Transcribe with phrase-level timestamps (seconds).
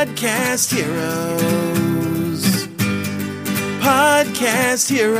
[0.00, 2.42] Podcast Heroes.
[3.82, 5.18] Podcast Heroes.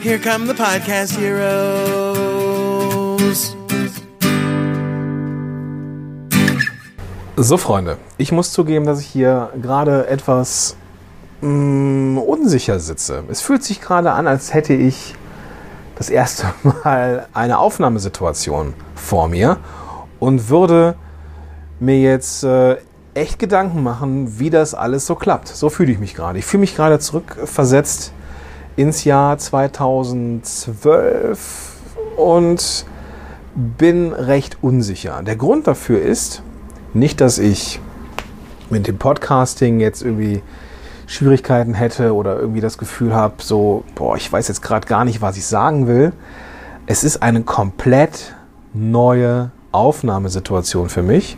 [0.00, 2.38] Here come the Podcast Heroes.
[7.36, 10.76] So, Freunde, ich muss zugeben, dass ich hier gerade etwas
[11.42, 13.24] mh, unsicher sitze.
[13.28, 15.14] Es fühlt sich gerade an, als hätte ich
[15.96, 19.58] das erste Mal eine Aufnahmesituation vor mir
[20.20, 20.96] und würde
[21.80, 22.76] mir jetzt äh,
[23.14, 25.48] echt Gedanken machen, wie das alles so klappt.
[25.48, 26.38] So fühle ich mich gerade.
[26.38, 28.12] Ich fühle mich gerade zurückversetzt
[28.76, 31.72] ins Jahr 2012
[32.16, 32.84] und
[33.54, 35.22] bin recht unsicher.
[35.22, 36.42] Der Grund dafür ist
[36.94, 37.80] nicht, dass ich
[38.70, 40.42] mit dem Podcasting jetzt irgendwie
[41.06, 45.22] Schwierigkeiten hätte oder irgendwie das Gefühl habe, so, boah, ich weiß jetzt gerade gar nicht,
[45.22, 46.12] was ich sagen will.
[46.86, 48.34] Es ist eine komplett
[48.74, 51.36] neue Aufnahmesituation für mich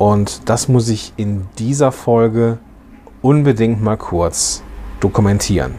[0.00, 2.56] und das muss ich in dieser Folge
[3.20, 4.62] unbedingt mal kurz
[4.98, 5.74] dokumentieren.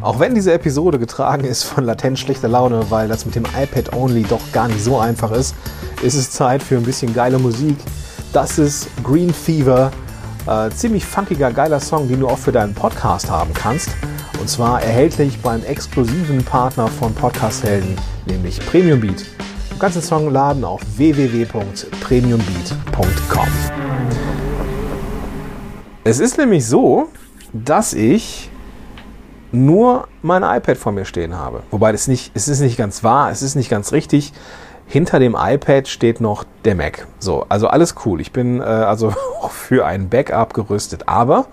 [0.00, 3.92] Auch wenn diese Episode getragen ist von latent schlechter Laune, weil das mit dem iPad
[3.96, 5.56] Only doch gar nicht so einfach ist,
[6.02, 7.78] ist es Zeit für ein bisschen geile Musik.
[8.32, 9.90] Das ist Green Fever,
[10.46, 13.88] äh, ziemlich funkiger, geiler Song, den du auch für deinen Podcast haben kannst.
[14.38, 19.31] Und zwar erhältlich beim exklusiven Partner von Podcast Helden, nämlich Premium Beat.
[19.82, 23.48] Den Song laden auf www.premiumbeat.com.
[26.04, 27.08] Es ist nämlich so,
[27.52, 28.48] dass ich
[29.50, 31.64] nur mein iPad vor mir stehen habe.
[31.72, 34.32] Wobei das nicht, es ist nicht ganz wahr, es ist nicht ganz richtig.
[34.86, 37.08] Hinter dem iPad steht noch der Mac.
[37.18, 38.20] So, also alles cool.
[38.20, 39.12] Ich bin äh, also
[39.50, 41.08] für ein Backup gerüstet.
[41.08, 41.46] Aber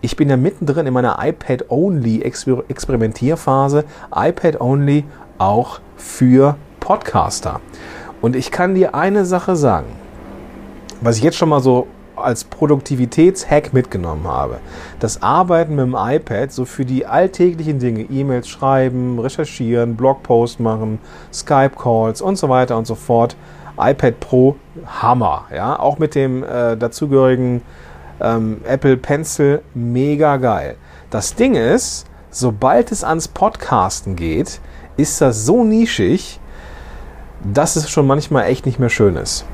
[0.00, 3.84] ich bin ja mittendrin in meiner iPad-Only-Experimentierphase.
[4.10, 5.04] iPad-Only
[5.36, 7.60] auch für Podcaster.
[8.20, 9.86] Und ich kann dir eine Sache sagen,
[11.00, 14.58] was ich jetzt schon mal so als Produktivitätshack mitgenommen habe.
[15.00, 20.98] Das Arbeiten mit dem iPad, so für die alltäglichen Dinge, E-Mails schreiben, recherchieren, Blogpost machen,
[21.32, 23.34] Skype-Calls und so weiter und so fort.
[23.78, 24.56] iPad Pro,
[24.86, 25.46] Hammer.
[25.54, 25.78] Ja?
[25.80, 27.62] Auch mit dem äh, dazugehörigen
[28.20, 30.76] ähm, Apple Pencil, mega geil.
[31.08, 34.60] Das Ding ist, sobald es ans Podcasten geht,
[34.98, 36.40] ist das so nischig,
[37.44, 39.44] dass es schon manchmal echt nicht mehr schön ist.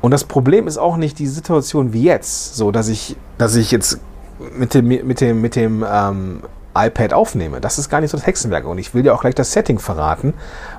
[0.00, 3.70] Und das Problem ist auch nicht die Situation wie jetzt, so dass ich, dass ich
[3.70, 4.00] jetzt
[4.56, 6.42] mit dem, mit dem, mit dem ähm,
[6.76, 7.60] iPad aufnehme.
[7.60, 8.66] Das ist gar nicht so das Hexenwerk.
[8.66, 10.34] Und ich will dir auch gleich das Setting verraten.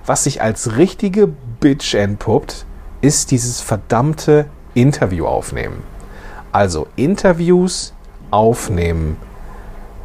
[0.06, 1.28] Was sich als richtige
[1.60, 2.66] Bitch entpuppt,
[3.02, 5.84] ist dieses verdammte Interview aufnehmen.
[6.52, 7.94] Also Interviews
[8.32, 9.18] aufnehmen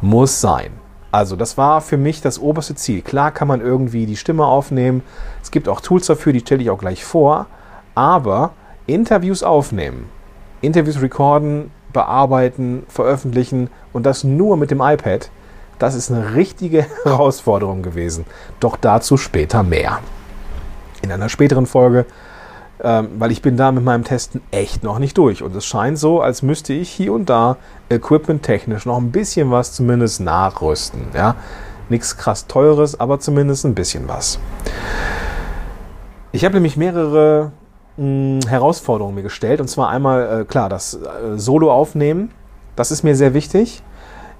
[0.01, 0.71] muss sein.
[1.15, 3.01] Also das war für mich das oberste Ziel.
[3.01, 5.01] Klar kann man irgendwie die Stimme aufnehmen.
[5.41, 7.45] Es gibt auch Tools dafür, die stelle ich auch gleich vor.
[7.95, 8.51] Aber
[8.85, 10.09] Interviews aufnehmen,
[10.59, 15.29] Interviews recorden, bearbeiten, veröffentlichen und das nur mit dem iPad,
[15.79, 18.25] das ist eine richtige Herausforderung gewesen.
[18.59, 19.99] Doch dazu später mehr.
[21.01, 22.05] In einer späteren Folge,
[22.83, 25.43] ähm, weil ich bin da mit meinem Testen echt noch nicht durch.
[25.43, 27.57] Und es scheint so, als müsste ich hier und da
[27.89, 31.01] equipment-technisch noch ein bisschen was zumindest nachrüsten.
[31.13, 31.35] Ja?
[31.89, 34.39] Nichts krass teures, aber zumindest ein bisschen was.
[36.31, 37.51] Ich habe nämlich mehrere
[37.97, 39.61] Herausforderungen mir gestellt.
[39.61, 42.31] Und zwar einmal, äh, klar, das äh, Solo aufnehmen.
[42.75, 43.83] Das ist mir sehr wichtig.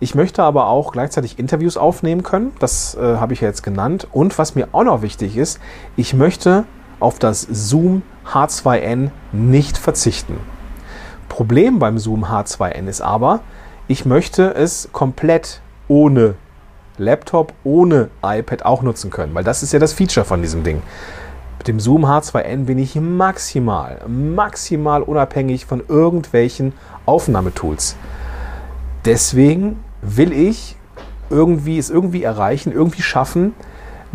[0.01, 2.51] Ich möchte aber auch gleichzeitig Interviews aufnehmen können.
[2.59, 4.07] Das äh, habe ich ja jetzt genannt.
[4.11, 5.59] Und was mir auch noch wichtig ist,
[5.95, 6.65] ich möchte
[6.99, 8.01] auf das Zoom
[8.31, 10.39] H2N nicht verzichten.
[11.29, 13.41] Problem beim Zoom H2N ist aber,
[13.87, 16.35] ich möchte es komplett ohne
[16.97, 20.81] Laptop, ohne iPad auch nutzen können, weil das ist ja das Feature von diesem Ding.
[21.57, 26.73] Mit dem Zoom H2N bin ich maximal, maximal unabhängig von irgendwelchen
[27.05, 27.95] Aufnahmetools.
[29.03, 30.77] Deswegen will ich
[31.29, 33.53] irgendwie es irgendwie erreichen, irgendwie schaffen,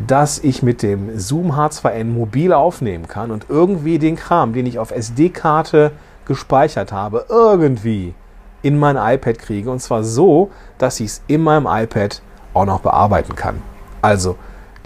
[0.06, 4.78] dass ich mit dem Zoom H2N mobil aufnehmen kann und irgendwie den Kram, den ich
[4.78, 5.92] auf SD-Karte
[6.27, 8.15] gespeichert habe, irgendwie
[8.63, 9.71] in mein iPad kriege.
[9.71, 12.22] Und zwar so, dass ich es in meinem iPad
[12.54, 13.63] auch noch bearbeiten kann.
[14.03, 14.36] Also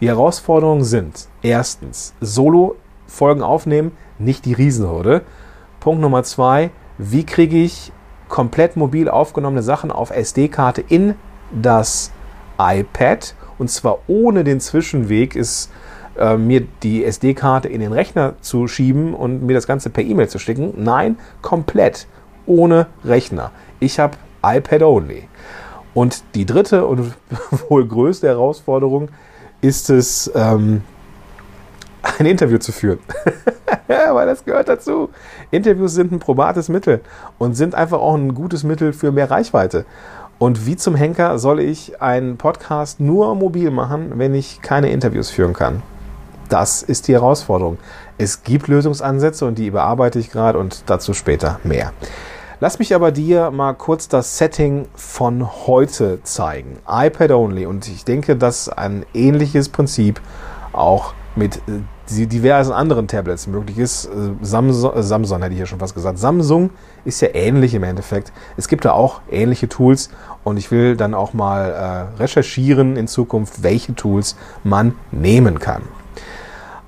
[0.00, 5.22] die Herausforderungen sind erstens Solo-Folgen aufnehmen, nicht die Riesenhürde.
[5.80, 7.92] Punkt Nummer zwei, wie kriege ich
[8.28, 11.14] komplett mobil aufgenommene Sachen auf SD-Karte in
[11.52, 12.10] das
[12.58, 15.70] iPad und zwar ohne den Zwischenweg ist
[16.18, 20.28] äh, mir die SD-Karte in den Rechner zu schieben und mir das Ganze per E-Mail
[20.28, 20.74] zu schicken.
[20.76, 22.06] Nein, komplett
[22.46, 23.50] ohne Rechner.
[23.80, 25.28] Ich habe iPad only.
[25.94, 27.14] Und die dritte und
[27.68, 29.08] wohl größte Herausforderung
[29.60, 30.82] ist es, ähm,
[32.18, 32.98] ein Interview zu führen.
[33.86, 35.10] weil das gehört dazu.
[35.50, 37.00] Interviews sind ein probates Mittel
[37.38, 39.84] und sind einfach auch ein gutes Mittel für mehr Reichweite.
[40.38, 45.30] Und wie zum Henker soll ich einen Podcast nur mobil machen, wenn ich keine Interviews
[45.30, 45.82] führen kann?
[46.48, 47.78] Das ist die Herausforderung.
[48.18, 51.92] Es gibt Lösungsansätze und die überarbeite ich gerade und dazu später mehr.
[52.60, 56.78] Lass mich aber dir mal kurz das Setting von heute zeigen.
[56.88, 57.66] iPad only.
[57.66, 60.20] Und ich denke, dass ein ähnliches Prinzip
[60.72, 61.60] auch mit
[62.10, 64.06] diversen anderen Tablets möglich ist.
[64.06, 64.10] Äh,
[64.42, 66.18] Samsung, äh, Samsung hätte ich hier schon fast gesagt.
[66.18, 66.70] Samsung
[67.04, 68.32] ist ja ähnlich im Endeffekt.
[68.56, 70.10] Es gibt da auch ähnliche Tools
[70.44, 71.70] und ich will dann auch mal
[72.16, 75.82] äh, recherchieren in Zukunft, welche Tools man nehmen kann.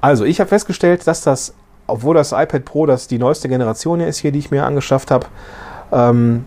[0.00, 1.54] Also, ich habe festgestellt, dass das,
[1.86, 5.26] obwohl das iPad Pro das die neueste Generation ist hier, die ich mir angeschafft habe,
[5.92, 6.46] ähm,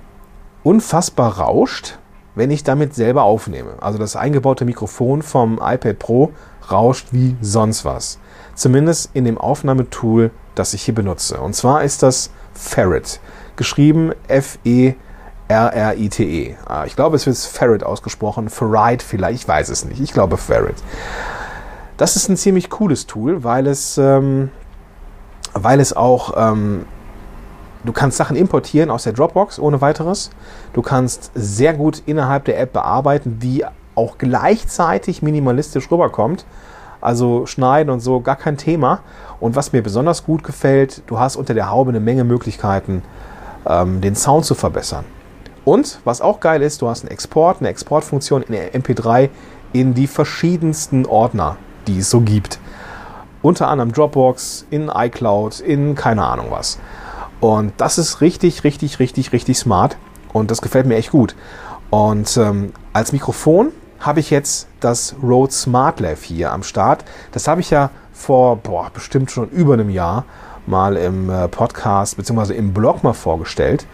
[0.64, 1.98] unfassbar rauscht,
[2.36, 3.74] wenn ich damit selber aufnehme.
[3.82, 6.32] Also das eingebaute Mikrofon vom iPad Pro
[6.72, 8.20] rauscht wie sonst was.
[8.56, 11.40] Zumindest in dem Aufnahmetool, das ich hier benutze.
[11.40, 13.20] Und zwar ist das Ferret.
[13.56, 14.96] Geschrieben F-E-R-R-I-T-E.
[16.54, 16.56] -E.
[16.66, 18.50] Ah, ich glaube, es wird Ferret ausgesprochen.
[18.50, 20.02] Ferrite vielleicht, ich weiß es nicht.
[20.02, 20.76] Ich glaube Ferret.
[21.98, 24.52] Das ist ein ziemlich cooles Tool, weil es, ähm,
[25.54, 26.86] weil es auch ähm,
[27.84, 30.32] Du kannst Sachen importieren aus der Dropbox ohne weiteres.
[30.74, 33.64] Du kannst sehr gut innerhalb der App bearbeiten, die
[33.96, 36.46] auch gleichzeitig minimalistisch rüberkommt.
[37.02, 39.02] Also schneiden und so, gar kein Thema.
[39.40, 43.04] Und was mir besonders gut gefällt, du hast unter der Haube eine Menge Möglichkeiten,
[43.66, 45.06] ähm, den Sound zu verbessern.
[45.66, 49.30] Und was auch geil ist, du hast einen Export, eine Exportfunktion in der MP3
[49.72, 51.58] in die verschiedensten Ordner,
[51.88, 52.60] die es so gibt.
[53.42, 56.80] Unter anderem Dropbox, in iCloud, in keine Ahnung was.
[57.40, 59.98] Und das ist richtig, richtig, richtig, richtig smart.
[60.34, 61.36] Und das gefällt mir echt gut.
[61.90, 67.06] Und ähm, als Mikrofon habe ich jetzt das Rode Smart Lav hier am Start.
[67.32, 70.26] Das habe ich ja vor boah, bestimmt schon über einem Jahr
[70.66, 72.54] mal im äh, Podcast bzw.
[72.54, 73.86] im Blog mal vorgestellt.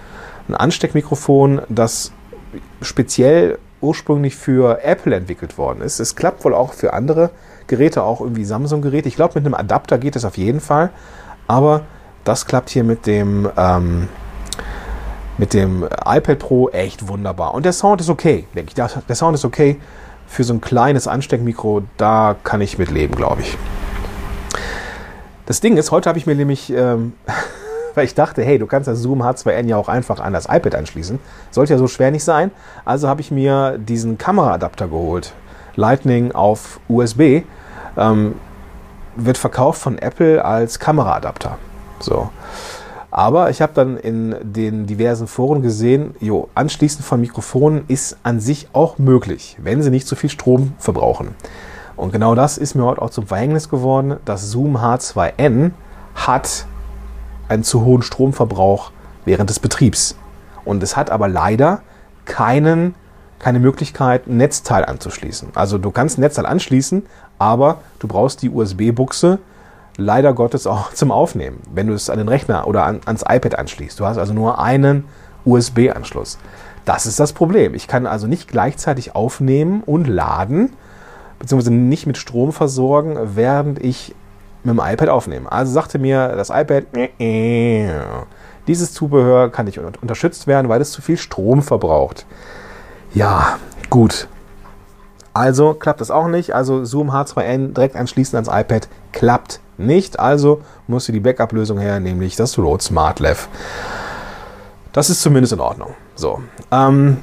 [0.47, 2.11] Ein Ansteckmikrofon, das
[2.81, 5.99] speziell ursprünglich für Apple entwickelt worden ist.
[5.99, 7.29] Es klappt wohl auch für andere
[7.67, 9.07] Geräte, auch irgendwie Samsung-Geräte.
[9.07, 10.89] Ich glaube, mit einem Adapter geht es auf jeden Fall.
[11.47, 11.81] Aber
[12.23, 14.07] das klappt hier mit dem, ähm,
[15.37, 17.53] mit dem iPad Pro echt wunderbar.
[17.53, 18.75] Und der Sound ist okay, denke ich.
[18.75, 19.79] Der Sound ist okay
[20.27, 21.83] für so ein kleines Ansteckmikro.
[21.97, 23.57] Da kann ich mit leben, glaube ich.
[25.45, 27.13] Das Ding ist, heute habe ich mir nämlich, ähm,
[27.95, 30.75] weil ich dachte, hey, du kannst das Zoom H2N ja auch einfach an das iPad
[30.75, 31.19] anschließen.
[31.51, 32.51] Sollte ja so schwer nicht sein.
[32.83, 35.33] Also habe ich mir diesen Kameraadapter geholt.
[35.75, 37.43] Lightning auf USB.
[37.97, 38.35] Ähm,
[39.15, 41.57] wird verkauft von Apple als Kameraadapter.
[41.99, 42.29] So.
[43.17, 48.41] Aber ich habe dann in den diversen Foren gesehen, jo, Anschließen von Mikrofonen ist an
[48.41, 51.29] sich auch möglich, wenn sie nicht zu viel Strom verbrauchen.
[51.95, 54.17] Und genau das ist mir heute auch zum Verhängnis geworden.
[54.25, 55.71] Das Zoom H2N
[56.13, 56.65] hat
[57.47, 58.91] einen zu hohen Stromverbrauch
[59.23, 60.17] während des Betriebs.
[60.65, 61.83] Und es hat aber leider
[62.25, 62.95] keinen,
[63.39, 65.51] keine Möglichkeit, ein Netzteil anzuschließen.
[65.55, 67.03] Also du kannst ein Netzteil anschließen,
[67.39, 69.39] aber du brauchst die USB-Buchse,
[69.97, 73.57] leider Gottes auch zum Aufnehmen, wenn du es an den Rechner oder an, ans iPad
[73.57, 73.99] anschließt.
[73.99, 75.05] Du hast also nur einen
[75.45, 76.37] USB-Anschluss.
[76.85, 77.73] Das ist das Problem.
[77.73, 80.73] Ich kann also nicht gleichzeitig aufnehmen und laden,
[81.39, 84.13] beziehungsweise nicht mit Strom versorgen, während ich
[84.63, 85.51] mit dem iPad aufnehme.
[85.51, 86.85] Also sagte mir das iPad,
[88.67, 92.25] dieses Zubehör kann nicht unterstützt werden, weil es zu viel Strom verbraucht.
[93.13, 93.57] Ja,
[93.89, 94.27] gut.
[95.33, 96.55] Also klappt das auch nicht.
[96.55, 100.19] Also Zoom H2N direkt anschließen ans iPad klappt nicht.
[100.19, 103.47] Also musste die Backup-Lösung her, nämlich das Rode Smart Lav.
[104.93, 105.93] Das ist zumindest in Ordnung.
[106.15, 106.41] So.
[106.71, 107.17] Ähm,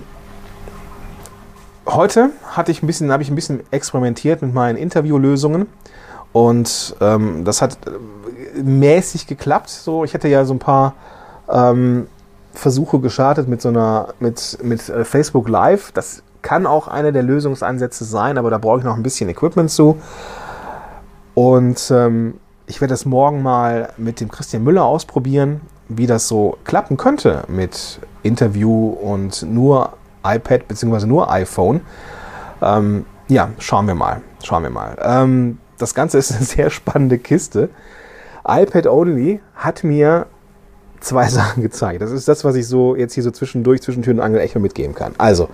[1.87, 5.67] heute hatte ich ein bisschen, habe ich ein bisschen experimentiert mit meinen Interviewlösungen
[6.33, 9.71] und ähm, das hat äh, mäßig geklappt.
[9.71, 10.95] So, ich hätte ja so ein paar
[11.49, 12.07] ähm,
[12.55, 15.93] Versuche gestartet mit so einer mit mit äh, Facebook Live.
[15.93, 19.71] Das kann auch einer der Lösungsansätze sein, aber da brauche ich noch ein bisschen Equipment
[19.71, 19.99] zu.
[21.35, 22.35] Und ähm,
[22.67, 27.45] ich werde das morgen mal mit dem Christian Müller ausprobieren, wie das so klappen könnte
[27.49, 31.07] mit Interview und nur iPad bzw.
[31.07, 31.81] nur iPhone.
[32.61, 34.23] Ähm, ja, schauen wir mal.
[34.43, 34.97] Schauen wir mal.
[35.03, 37.71] Ähm, das Ganze ist eine sehr spannende Kiste.
[38.47, 40.27] iPad Only hat mir
[41.01, 42.03] zwei Sachen gezeigt.
[42.03, 44.55] Das ist das, was ich so jetzt hier so zwischendurch, zwischen Tür und Angel echt
[44.55, 45.15] mal mitgeben kann.
[45.19, 45.49] Also,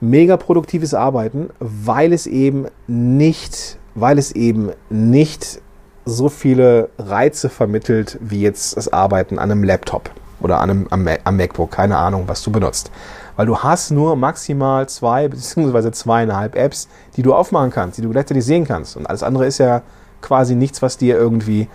[0.00, 5.60] mega produktives Arbeiten, weil es eben nicht, weil es eben nicht
[6.04, 10.10] so viele Reize vermittelt wie jetzt das Arbeiten an einem Laptop
[10.40, 12.90] oder an einem, am, am MacBook, keine Ahnung, was du benutzt.
[13.36, 15.90] Weil du hast nur maximal zwei bzw.
[15.90, 18.96] zweieinhalb Apps, die du aufmachen kannst, die du gleichzeitig sehen kannst.
[18.96, 19.82] Und alles andere ist ja
[20.20, 21.68] quasi nichts, was dir irgendwie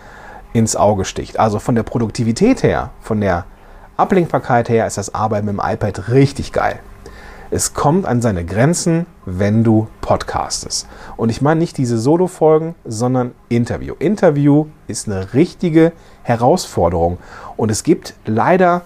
[0.53, 1.39] ins Auge sticht.
[1.39, 3.45] Also von der Produktivität her, von der
[3.97, 6.79] Ablenkbarkeit her ist das Arbeiten mit dem iPad richtig geil.
[7.51, 10.87] Es kommt an seine Grenzen, wenn du podcastest.
[11.17, 13.95] Und ich meine nicht diese Solo-Folgen, sondern Interview.
[13.97, 15.91] Interview ist eine richtige
[16.21, 17.17] Herausforderung.
[17.57, 18.83] Und es gibt leider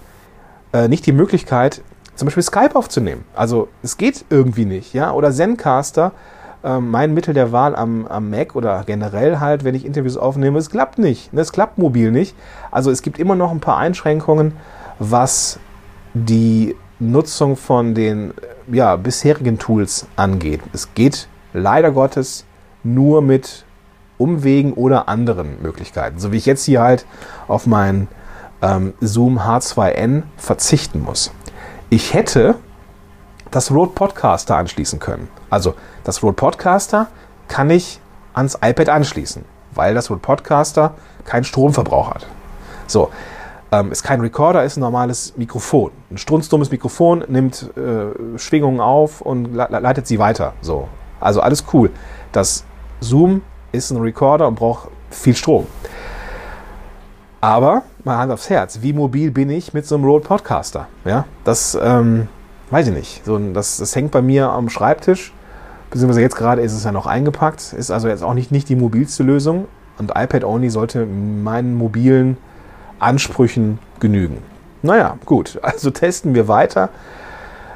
[0.72, 1.82] äh, nicht die Möglichkeit,
[2.14, 3.24] zum Beispiel Skype aufzunehmen.
[3.34, 5.12] Also es geht irgendwie nicht, ja.
[5.12, 6.12] Oder Zencaster,
[6.62, 10.58] äh, mein Mittel der Wahl am, am Mac oder generell halt, wenn ich Interviews aufnehme,
[10.58, 11.34] es klappt nicht.
[11.34, 11.42] Ne?
[11.42, 12.34] Es klappt mobil nicht.
[12.70, 14.52] Also es gibt immer noch ein paar Einschränkungen,
[14.98, 15.58] was
[16.14, 16.76] die
[17.10, 18.34] Nutzung von den
[18.70, 20.60] ja, bisherigen Tools angeht.
[20.72, 22.44] Es geht leider Gottes
[22.82, 23.64] nur mit
[24.18, 26.18] Umwegen oder anderen Möglichkeiten.
[26.18, 27.06] So wie ich jetzt hier halt
[27.48, 28.08] auf meinen
[28.62, 31.32] ähm, Zoom H2N verzichten muss.
[31.90, 32.56] Ich hätte
[33.50, 35.28] das Rode Podcaster anschließen können.
[35.50, 37.08] Also das Rode Podcaster
[37.48, 38.00] kann ich
[38.32, 40.94] ans iPad anschließen, weil das Rode Podcaster
[41.24, 42.26] keinen Stromverbrauch hat.
[42.86, 43.10] So,
[43.72, 45.90] ähm, ist kein Recorder, ist ein normales Mikrofon.
[46.10, 50.54] Ein strunzdummes Mikrofon nimmt äh, Schwingungen auf und le leitet sie weiter.
[50.60, 50.88] So.
[51.20, 51.90] Also alles cool.
[52.32, 52.64] Das
[53.00, 53.42] Zoom
[53.72, 55.66] ist ein Recorder und braucht viel Strom.
[57.40, 60.86] Aber, mal Hand aufs Herz, wie mobil bin ich mit so einem Rode Podcaster?
[61.04, 62.28] Ja, das ähm,
[62.70, 63.24] weiß ich nicht.
[63.24, 65.32] So, das, das hängt bei mir am Schreibtisch,
[65.90, 68.76] beziehungsweise jetzt gerade ist es ja noch eingepackt, ist also jetzt auch nicht, nicht die
[68.76, 69.66] mobilste Lösung.
[69.98, 72.36] Und iPad Only sollte meinen mobilen
[73.04, 74.38] Ansprüchen genügen.
[74.82, 76.88] Naja, gut, also testen wir weiter.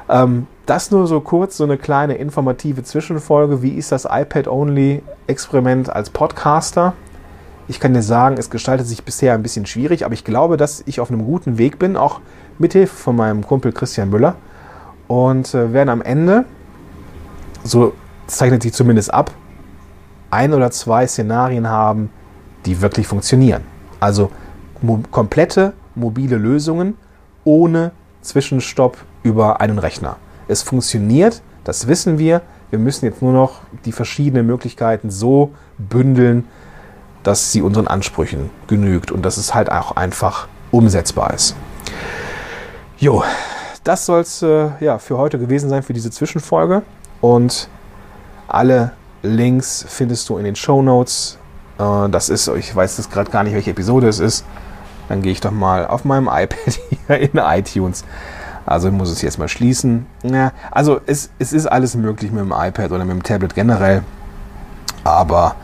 [0.09, 3.63] Ähm, das nur so kurz, so eine kleine informative Zwischenfolge.
[3.63, 6.93] Wie ist das iPad-Only-Experiment als Podcaster?
[7.69, 10.83] Ich kann dir sagen, es gestaltet sich bisher ein bisschen schwierig, aber ich glaube, dass
[10.87, 12.21] ich auf einem guten Weg bin, auch
[12.59, 14.37] mithilfe von meinem Kumpel Christian Müller.
[15.07, 16.45] Und äh, werden am Ende,
[17.65, 17.95] so
[18.27, 19.31] zeichnet sich zumindest ab,
[20.31, 22.11] ein oder zwei Szenarien haben,
[22.67, 23.63] die wirklich funktionieren.
[24.01, 24.31] Also
[24.83, 26.97] mo komplette mobile Lösungen
[27.45, 27.93] ohne
[28.23, 30.17] Zwischenstopp über einen Rechner.
[30.49, 32.43] Es funktioniert, das wissen wir.
[32.71, 36.47] Wir müssen jetzt nur noch die verschiedenen Möglichkeiten so bündeln,
[37.23, 41.57] dass sie unseren Ansprüchen genügt und dass es halt auch einfach umsetzbar ist.
[42.99, 43.23] Jo,
[43.85, 46.83] das soll es äh, ja, für heute gewesen sein, für diese Zwischenfolge.
[47.21, 47.69] Und
[48.47, 48.93] alle
[49.23, 51.39] Links findest du in den Show Notes.
[51.79, 54.45] Äh, das ist, ich weiß jetzt gerade gar nicht, welche Episode es ist.
[55.09, 58.05] Dann gehe ich doch mal auf meinem iPad hier in iTunes.
[58.67, 60.07] Also ich muss es jetzt mal schließen.
[60.23, 64.03] Ja, also es, es ist alles möglich mit dem iPad oder mit dem Tablet generell.
[65.05, 65.55] Aber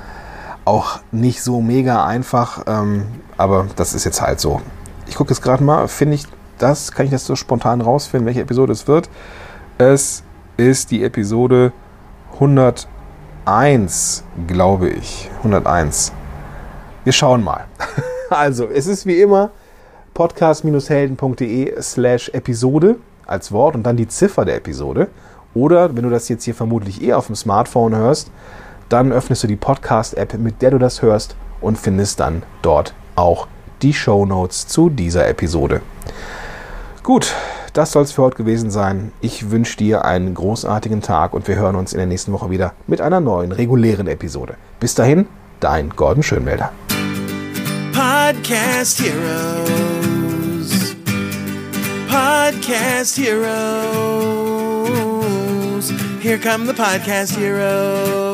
[0.64, 2.62] auch nicht so mega einfach.
[2.66, 3.04] Ähm,
[3.36, 4.62] aber das ist jetzt halt so.
[5.06, 6.24] Ich gucke jetzt gerade mal, finde ich
[6.58, 9.10] das, kann ich das so spontan rausfinden, welche Episode es wird.
[9.76, 10.22] Es
[10.56, 11.72] ist die Episode
[13.46, 15.30] 101, glaube ich.
[15.38, 16.12] 101.
[17.04, 17.64] Wir schauen mal.
[18.30, 19.50] Also, es ist wie immer
[20.14, 22.96] podcast-helden.de slash Episode
[23.26, 25.08] als Wort und dann die Ziffer der Episode.
[25.52, 28.32] Oder wenn du das jetzt hier vermutlich eh auf dem Smartphone hörst,
[28.88, 33.46] dann öffnest du die Podcast-App, mit der du das hörst und findest dann dort auch
[33.82, 35.82] die Show Notes zu dieser Episode.
[37.02, 37.34] Gut,
[37.74, 39.12] das soll es für heute gewesen sein.
[39.20, 42.72] Ich wünsche dir einen großartigen Tag und wir hören uns in der nächsten Woche wieder
[42.86, 44.54] mit einer neuen regulären Episode.
[44.80, 45.26] Bis dahin,
[45.60, 46.72] dein Gordon Schönmelder.
[47.92, 50.94] Podcast Heroes.
[52.08, 53.44] Podcast Heroes.
[56.20, 58.33] Here come the Podcast Heroes.